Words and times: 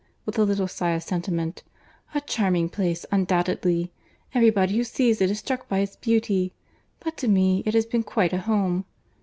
(with 0.25 0.39
a 0.39 0.43
little 0.43 0.67
sigh 0.67 0.93
of 0.95 1.03
sentiment). 1.03 1.61
A 2.15 2.21
charming 2.21 2.69
place, 2.69 3.05
undoubtedly. 3.11 3.91
Every 4.33 4.49
body 4.49 4.75
who 4.77 4.83
sees 4.83 5.21
it 5.21 5.29
is 5.29 5.37
struck 5.37 5.69
by 5.69 5.77
its 5.77 5.95
beauty; 5.95 6.53
but 6.99 7.17
to 7.17 7.27
me, 7.27 7.61
it 7.67 7.75
has 7.75 7.85
been 7.85 8.01
quite 8.01 8.33
a 8.33 8.39
home. 8.39 8.85